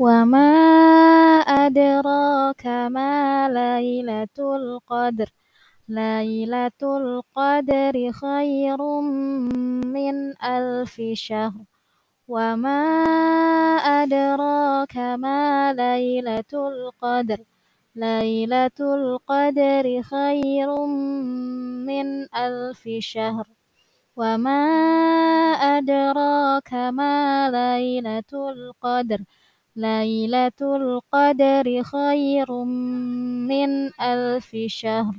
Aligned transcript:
وما 0.00 0.52
أدراك 1.40 2.66
ما 2.66 3.48
ليلة 3.48 4.36
القدر 4.56 5.28
ليلة 5.88 6.80
القدر 6.82 8.12
خير 8.12 8.80
من 9.96 10.16
ألف 10.44 11.00
شهر 11.12 11.64
وما 12.28 12.82
أدراك 14.00 14.96
ما 14.96 15.72
ليلة 15.72 16.52
القدر 16.54 17.38
ليلة 17.96 18.78
القدر 18.80 20.02
خير 20.02 20.86
من 21.86 22.06
ألف 22.34 22.88
شهر 22.98 23.46
وما 24.16 24.64
أدراك 25.76 26.72
ما 26.72 27.50
ليلة 27.50 28.32
القدر 28.32 29.20
ليلة 29.76 30.52
القدر 30.62 31.82
خير 31.82 32.52
من 33.48 33.90
ألف 34.00 34.56
شهر. 34.66 35.14